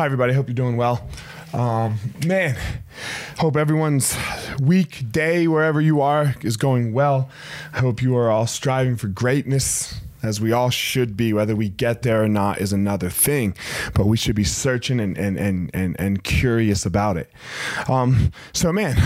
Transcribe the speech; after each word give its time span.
Hi, 0.00 0.06
everybody. 0.06 0.32
Hope 0.32 0.48
you're 0.48 0.54
doing 0.54 0.78
well. 0.78 1.06
Um, 1.52 1.98
man, 2.24 2.56
hope 3.36 3.54
everyone's 3.54 4.16
week, 4.58 5.12
day, 5.12 5.46
wherever 5.46 5.78
you 5.78 6.00
are, 6.00 6.36
is 6.40 6.56
going 6.56 6.94
well. 6.94 7.28
I 7.74 7.80
hope 7.80 8.00
you 8.00 8.16
are 8.16 8.30
all 8.30 8.46
striving 8.46 8.96
for 8.96 9.08
greatness, 9.08 10.00
as 10.22 10.40
we 10.40 10.52
all 10.52 10.70
should 10.70 11.18
be. 11.18 11.34
Whether 11.34 11.54
we 11.54 11.68
get 11.68 12.00
there 12.00 12.24
or 12.24 12.28
not 12.28 12.62
is 12.62 12.72
another 12.72 13.10
thing, 13.10 13.54
but 13.92 14.06
we 14.06 14.16
should 14.16 14.34
be 14.34 14.42
searching 14.42 15.00
and 15.00 15.18
and 15.18 15.36
and 15.36 15.70
and, 15.74 16.00
and 16.00 16.24
curious 16.24 16.86
about 16.86 17.18
it. 17.18 17.30
Um, 17.86 18.32
so, 18.54 18.72
man, 18.72 18.96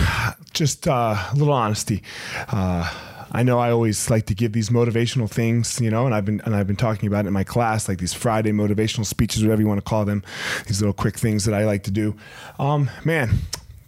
just 0.53 0.87
uh, 0.87 1.17
a 1.29 1.35
little 1.35 1.53
honesty. 1.53 2.03
Uh, 2.47 2.89
I 3.35 3.43
know 3.43 3.59
I 3.59 3.69
always 3.69 4.09
like 4.09 4.27
to 4.27 4.33
give 4.33 4.53
these 4.53 4.69
motivational 4.69 5.29
things, 5.29 5.81
you 5.81 5.91
know, 5.91 6.05
and 6.05 6.15
I've 6.15 6.23
been 6.23 6.39
and 6.45 6.55
I've 6.55 6.67
been 6.67 6.77
talking 6.77 7.07
about 7.07 7.25
it 7.25 7.27
in 7.27 7.33
my 7.33 7.43
class, 7.43 7.89
like 7.89 7.97
these 7.97 8.13
Friday 8.13 8.53
motivational 8.53 9.05
speeches, 9.05 9.43
whatever 9.43 9.61
you 9.61 9.67
want 9.67 9.77
to 9.77 9.89
call 9.89 10.05
them, 10.05 10.23
these 10.67 10.79
little 10.79 10.93
quick 10.93 11.17
things 11.17 11.43
that 11.43 11.53
I 11.53 11.65
like 11.65 11.83
to 11.83 11.91
do. 11.91 12.15
Um, 12.59 12.89
man, 13.03 13.39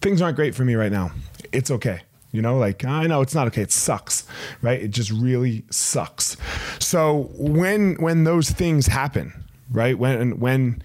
things 0.02 0.22
aren't 0.22 0.36
great 0.36 0.54
for 0.54 0.66
me 0.66 0.76
right 0.76 0.92
now. 0.92 1.12
It's 1.54 1.72
okay. 1.72 2.02
You 2.34 2.42
know, 2.42 2.58
like 2.58 2.84
I 2.84 3.08
know 3.08 3.22
it's 3.22 3.34
not 3.34 3.48
okay. 3.48 3.62
It 3.62 3.72
sucks, 3.72 4.28
right? 4.62 4.82
It 4.82 4.90
just 4.90 5.12
really 5.12 5.64
sucks. 5.70 6.36
So 6.80 7.30
when 7.38 7.96
when 8.02 8.26
those 8.26 8.50
things 8.50 8.88
happen, 8.88 9.46
right? 9.72 9.98
When 9.98 10.42
when 10.42 10.84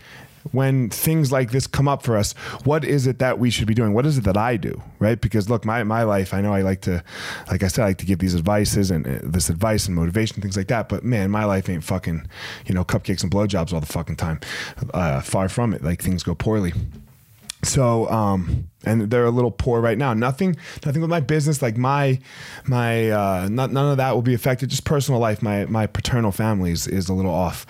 when 0.51 0.91
things 0.91 1.31
like 1.31 1.53
this 1.53 1.67
come 1.67 1.89
up 1.89 2.03
for 2.03 2.17
us, 2.17 2.33
what 2.65 2.85
is 2.85 3.07
it 3.07 3.19
that 3.21 3.39
we 3.39 3.51
should 3.51 3.67
be 3.67 3.75
doing? 3.75 3.95
What 3.95 4.07
is 4.07 4.19
it 4.19 4.25
that 4.25 4.37
I 4.37 4.57
do, 4.57 4.83
right? 4.99 5.21
Because 5.21 5.49
look, 5.49 5.65
my, 5.65 5.85
my 5.85 6.03
life, 6.03 6.35
I 6.35 6.41
know 6.41 6.53
I 6.53 6.63
like 6.63 6.81
to, 6.83 7.05
like 7.51 7.63
I 7.63 7.69
said, 7.69 7.83
I 7.83 7.87
like 7.87 7.99
to 7.99 8.07
give 8.07 8.19
these 8.19 8.35
advices 8.35 8.91
and 8.91 9.07
uh, 9.07 9.21
this 9.23 9.49
advice 9.49 9.87
and 9.87 9.95
motivation, 9.95 10.43
things 10.43 10.57
like 10.57 10.69
that. 10.69 10.89
But 10.89 11.05
man, 11.05 11.31
my 11.31 11.45
life 11.45 11.69
ain't 11.69 11.85
fucking, 11.85 12.27
you 12.67 12.75
know, 12.75 12.85
cupcakes 12.85 13.23
and 13.23 13.31
blowjobs 13.31 13.73
all 13.73 13.81
the 13.81 13.87
fucking 13.87 14.17
time. 14.17 14.41
Uh, 14.93 15.21
far 15.21 15.49
from 15.49 15.73
it. 15.73 15.83
Like 15.83 16.03
things 16.03 16.23
go 16.23 16.35
poorly. 16.35 16.73
So, 17.65 18.09
um, 18.09 18.69
and 18.85 19.11
they're 19.11 19.25
a 19.25 19.31
little 19.31 19.53
poor 19.53 19.81
right 19.81 19.97
now. 19.97 20.15
Nothing, 20.15 20.57
nothing 20.85 21.01
with 21.01 21.11
my 21.11 21.21
business. 21.21 21.63
Like 21.63 21.77
my, 21.77 22.19
my, 22.67 23.11
uh, 23.11 23.49
not, 23.49 23.71
none 23.71 23.91
of 23.93 23.97
that 23.99 24.15
will 24.15 24.23
be 24.23 24.35
affected. 24.35 24.71
Just 24.71 24.85
personal 24.85 25.21
life. 25.21 25.43
My, 25.43 25.67
my 25.67 25.87
paternal 25.87 26.33
family 26.33 26.73
is, 26.73 26.89
is 26.89 27.09
a 27.09 27.15
little 27.15 27.33
off. 27.33 27.65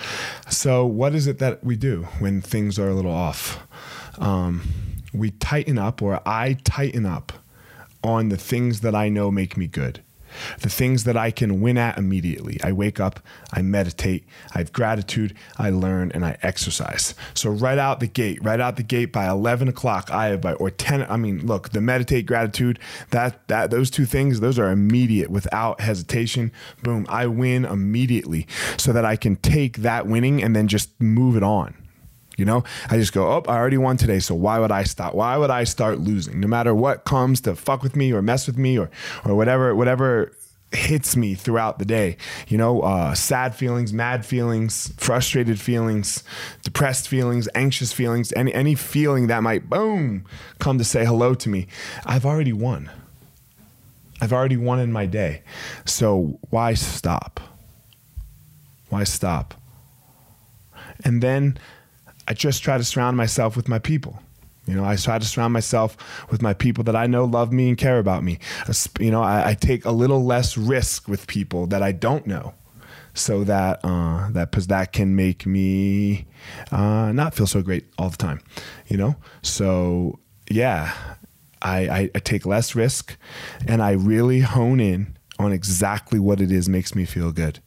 So, 0.50 0.86
what 0.86 1.14
is 1.14 1.26
it 1.26 1.38
that 1.40 1.62
we 1.62 1.76
do 1.76 2.04
when 2.18 2.40
things 2.40 2.78
are 2.78 2.88
a 2.88 2.94
little 2.94 3.12
off? 3.12 3.66
Um, 4.18 4.62
we 5.12 5.30
tighten 5.32 5.78
up, 5.78 6.00
or 6.00 6.20
I 6.26 6.54
tighten 6.64 7.04
up 7.04 7.32
on 8.02 8.30
the 8.30 8.36
things 8.36 8.80
that 8.80 8.94
I 8.94 9.10
know 9.10 9.30
make 9.30 9.56
me 9.56 9.66
good 9.66 10.02
the 10.60 10.68
things 10.68 11.04
that 11.04 11.16
I 11.16 11.30
can 11.30 11.60
win 11.60 11.78
at 11.78 11.98
immediately. 11.98 12.58
I 12.62 12.72
wake 12.72 13.00
up, 13.00 13.20
I 13.52 13.62
meditate, 13.62 14.24
I 14.54 14.58
have 14.58 14.72
gratitude, 14.72 15.34
I 15.58 15.70
learn, 15.70 16.12
and 16.12 16.24
I 16.24 16.36
exercise. 16.42 17.14
So 17.34 17.50
right 17.50 17.78
out 17.78 18.00
the 18.00 18.06
gate, 18.06 18.42
right 18.42 18.60
out 18.60 18.76
the 18.76 18.82
gate 18.82 19.12
by 19.12 19.28
11 19.28 19.68
o'clock, 19.68 20.10
I 20.10 20.26
have 20.26 20.40
by, 20.40 20.54
or 20.54 20.70
10, 20.70 21.06
I 21.08 21.16
mean, 21.16 21.46
look, 21.46 21.70
the 21.70 21.80
meditate, 21.80 22.26
gratitude, 22.26 22.78
that, 23.10 23.46
that, 23.48 23.70
those 23.70 23.90
two 23.90 24.06
things, 24.06 24.40
those 24.40 24.58
are 24.58 24.70
immediate 24.70 25.30
without 25.30 25.80
hesitation. 25.80 26.52
Boom, 26.82 27.06
I 27.08 27.26
win 27.26 27.64
immediately 27.64 28.46
so 28.76 28.92
that 28.92 29.04
I 29.04 29.16
can 29.16 29.36
take 29.36 29.78
that 29.78 30.06
winning 30.06 30.42
and 30.42 30.54
then 30.54 30.68
just 30.68 31.00
move 31.00 31.36
it 31.36 31.42
on. 31.42 31.81
You 32.42 32.46
know, 32.46 32.64
I 32.90 32.96
just 32.98 33.12
go, 33.12 33.28
oh, 33.28 33.44
I 33.46 33.54
already 33.56 33.78
won 33.78 33.96
today. 33.96 34.18
So 34.18 34.34
why 34.34 34.58
would 34.58 34.72
I 34.72 34.82
stop? 34.82 35.14
Why 35.14 35.36
would 35.36 35.50
I 35.50 35.62
start 35.62 36.00
losing? 36.00 36.40
No 36.40 36.48
matter 36.48 36.74
what 36.74 37.04
comes 37.04 37.40
to 37.42 37.54
fuck 37.54 37.84
with 37.84 37.94
me 37.94 38.12
or 38.12 38.20
mess 38.20 38.48
with 38.48 38.58
me 38.58 38.76
or, 38.76 38.90
or 39.24 39.36
whatever, 39.36 39.76
whatever 39.76 40.32
hits 40.72 41.14
me 41.14 41.36
throughout 41.36 41.78
the 41.78 41.84
day. 41.84 42.16
You 42.48 42.58
know, 42.58 42.80
uh, 42.80 43.14
sad 43.14 43.54
feelings, 43.54 43.92
mad 43.92 44.26
feelings, 44.26 44.92
frustrated 44.96 45.60
feelings, 45.60 46.24
depressed 46.64 47.06
feelings, 47.06 47.48
anxious 47.54 47.92
feelings, 47.92 48.32
any, 48.34 48.52
any 48.52 48.74
feeling 48.74 49.28
that 49.28 49.44
might, 49.44 49.70
boom, 49.70 50.24
come 50.58 50.78
to 50.78 50.84
say 50.84 51.04
hello 51.04 51.34
to 51.34 51.48
me. 51.48 51.68
I've 52.04 52.26
already 52.26 52.52
won. 52.52 52.90
I've 54.20 54.32
already 54.32 54.56
won 54.56 54.80
in 54.80 54.90
my 54.90 55.06
day. 55.06 55.42
So 55.84 56.40
why 56.50 56.74
stop? 56.74 57.38
Why 58.88 59.04
stop? 59.04 59.54
And 61.04 61.22
then 61.22 61.58
I 62.28 62.34
just 62.34 62.62
try 62.62 62.78
to 62.78 62.84
surround 62.84 63.16
myself 63.16 63.56
with 63.56 63.68
my 63.68 63.78
people. 63.78 64.20
You 64.66 64.74
know, 64.74 64.84
I 64.84 64.94
try 64.94 65.18
to 65.18 65.24
surround 65.24 65.52
myself 65.52 65.96
with 66.30 66.40
my 66.40 66.54
people 66.54 66.84
that 66.84 66.94
I 66.94 67.06
know 67.06 67.24
love 67.24 67.52
me 67.52 67.68
and 67.68 67.76
care 67.76 67.98
about 67.98 68.22
me. 68.22 68.38
You 69.00 69.10
know, 69.10 69.22
I, 69.22 69.50
I 69.50 69.54
take 69.54 69.84
a 69.84 69.90
little 69.90 70.24
less 70.24 70.56
risk 70.56 71.08
with 71.08 71.26
people 71.26 71.66
that 71.66 71.82
I 71.82 71.90
don't 71.90 72.26
know, 72.28 72.54
so 73.12 73.42
that 73.44 73.80
uh, 73.82 74.30
that 74.30 74.52
because 74.52 74.68
that 74.68 74.92
can 74.92 75.16
make 75.16 75.46
me 75.46 76.26
uh, 76.70 77.10
not 77.12 77.34
feel 77.34 77.48
so 77.48 77.60
great 77.60 77.86
all 77.98 78.08
the 78.08 78.16
time. 78.16 78.40
You 78.86 78.98
know, 78.98 79.16
so 79.42 80.20
yeah, 80.48 80.94
I, 81.60 81.88
I, 81.88 82.10
I 82.14 82.18
take 82.20 82.46
less 82.46 82.76
risk, 82.76 83.16
and 83.66 83.82
I 83.82 83.92
really 83.92 84.40
hone 84.40 84.78
in 84.78 85.16
on 85.40 85.52
exactly 85.52 86.20
what 86.20 86.40
it 86.40 86.52
is 86.52 86.68
makes 86.68 86.94
me 86.94 87.04
feel 87.04 87.32
good. 87.32 87.58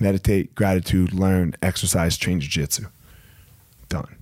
Meditate, 0.00 0.56
gratitude, 0.56 1.12
learn, 1.12 1.54
exercise, 1.62 2.16
train 2.16 2.40
jiu-jitsu 2.40 2.86
done. 3.92 4.16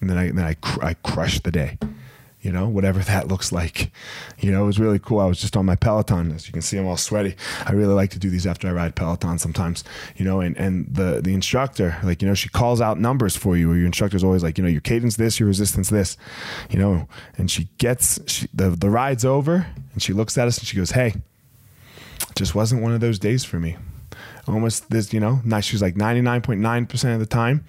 And 0.00 0.08
then 0.08 0.16
I 0.16 0.30
then 0.30 0.44
I 0.44 0.54
cr- 0.54 0.84
I 0.84 0.94
crushed 0.94 1.44
the 1.44 1.52
day. 1.52 1.78
You 2.40 2.50
know, 2.50 2.66
whatever 2.66 3.00
that 3.12 3.28
looks 3.28 3.52
like. 3.52 3.92
You 4.38 4.50
know, 4.50 4.62
it 4.62 4.66
was 4.66 4.80
really 4.80 4.98
cool. 4.98 5.20
I 5.20 5.26
was 5.26 5.38
just 5.38 5.58
on 5.58 5.66
my 5.66 5.76
Peloton. 5.76 6.32
As 6.32 6.46
you 6.46 6.54
can 6.54 6.62
see, 6.62 6.78
I'm 6.78 6.86
all 6.86 6.96
sweaty. 6.96 7.36
I 7.66 7.72
really 7.72 7.92
like 7.92 8.08
to 8.12 8.18
do 8.18 8.30
these 8.30 8.46
after 8.46 8.66
I 8.66 8.72
ride 8.72 8.96
Peloton 8.96 9.38
sometimes. 9.38 9.84
You 10.16 10.24
know, 10.24 10.40
and 10.40 10.56
and 10.56 10.86
the 10.90 11.20
the 11.20 11.34
instructor, 11.34 11.98
like 12.02 12.22
you 12.22 12.28
know, 12.28 12.34
she 12.34 12.48
calls 12.48 12.80
out 12.80 12.98
numbers 12.98 13.36
for 13.36 13.58
you. 13.58 13.70
Or 13.70 13.76
your 13.76 13.84
instructor's 13.84 14.24
always 14.24 14.42
like, 14.42 14.56
you 14.56 14.64
know, 14.64 14.70
your 14.70 14.80
cadence 14.80 15.16
this, 15.16 15.38
your 15.38 15.48
resistance 15.48 15.90
this. 15.90 16.16
You 16.70 16.78
know, 16.78 17.08
and 17.36 17.50
she 17.50 17.68
gets 17.76 18.18
she, 18.26 18.48
the 18.54 18.70
the 18.70 18.88
ride's 18.88 19.24
over, 19.26 19.66
and 19.92 20.02
she 20.02 20.14
looks 20.14 20.38
at 20.38 20.48
us 20.48 20.56
and 20.56 20.66
she 20.66 20.78
goes, 20.78 20.92
"Hey, 20.92 21.12
just 22.36 22.54
wasn't 22.54 22.80
one 22.80 22.92
of 22.92 23.00
those 23.00 23.18
days 23.18 23.44
for 23.44 23.60
me." 23.60 23.76
Almost 24.46 24.90
this, 24.90 25.12
you 25.12 25.20
know, 25.20 25.40
she's 25.60 25.82
like 25.82 25.94
99.9% 25.94 27.14
of 27.14 27.20
the 27.20 27.26
time, 27.26 27.64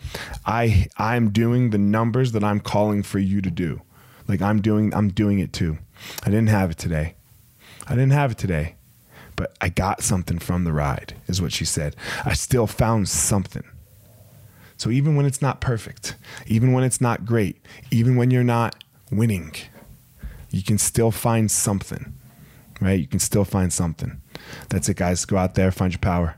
I 0.45 0.87
I'm 0.97 1.31
doing 1.31 1.69
the 1.69 1.77
numbers 1.77 2.31
that 2.33 2.43
I'm 2.43 2.59
calling 2.59 3.03
for 3.03 3.19
you 3.19 3.41
to 3.41 3.51
do. 3.51 3.81
Like 4.27 4.41
I'm 4.41 4.61
doing 4.61 4.93
I'm 4.93 5.09
doing 5.09 5.39
it 5.39 5.53
too. 5.53 5.77
I 6.23 6.25
didn't 6.25 6.49
have 6.49 6.71
it 6.71 6.77
today. 6.77 7.15
I 7.87 7.91
didn't 7.91 8.13
have 8.13 8.31
it 8.31 8.37
today. 8.37 8.75
But 9.35 9.55
I 9.59 9.69
got 9.69 10.01
something 10.01 10.39
from 10.39 10.65
the 10.65 10.73
ride, 10.73 11.15
is 11.27 11.41
what 11.41 11.51
she 11.51 11.65
said. 11.65 11.95
I 12.25 12.33
still 12.33 12.67
found 12.67 13.09
something. 13.09 13.63
So 14.77 14.89
even 14.89 15.15
when 15.15 15.25
it's 15.25 15.41
not 15.41 15.61
perfect, 15.61 16.15
even 16.47 16.73
when 16.73 16.83
it's 16.83 17.01
not 17.01 17.25
great, 17.25 17.57
even 17.91 18.15
when 18.15 18.31
you're 18.31 18.43
not 18.43 18.83
winning, 19.11 19.53
you 20.49 20.63
can 20.63 20.77
still 20.77 21.11
find 21.11 21.49
something, 21.49 22.13
right? 22.79 22.99
You 22.99 23.07
can 23.07 23.19
still 23.19 23.45
find 23.45 23.71
something. 23.71 24.21
That's 24.69 24.89
it, 24.89 24.97
guys. 24.97 25.25
Go 25.25 25.37
out 25.37 25.55
there, 25.55 25.71
find 25.71 25.93
your 25.93 25.99
power. 25.99 26.35